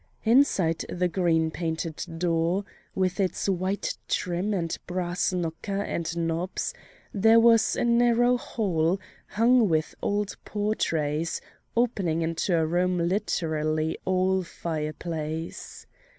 Inside 0.23 0.83
the 0.89 1.07
green 1.07 1.51
painted 1.51 2.03
door, 2.17 2.65
with 2.95 3.19
its 3.19 3.47
white 3.47 3.99
trim 4.07 4.51
and 4.51 4.75
brass 4.87 5.31
knocker 5.31 5.79
and 5.79 6.17
knobs, 6.17 6.73
there 7.13 7.39
was 7.39 7.75
a 7.75 7.83
narrow 7.85 8.35
hall 8.35 8.99
hung 9.27 9.69
with 9.69 9.93
old 10.01 10.35
portraits, 10.43 11.39
opening 11.77 12.23
into 12.23 12.57
a 12.57 12.65
room 12.65 12.97
literally 12.97 13.95
all 14.03 14.41
fireplace. 14.41 15.85